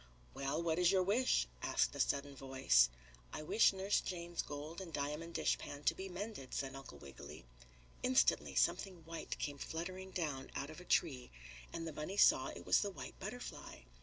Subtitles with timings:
[0.33, 2.89] "Well, what is your wish?" asked a sudden voice.
[3.31, 7.45] "I wish Nurse Jane's gold and diamond dishpan to be mended," said Uncle Wiggily.
[8.01, 11.29] Instantly something white came fluttering down out of a tree,
[11.71, 13.81] and the bunny saw it was the white butterfly.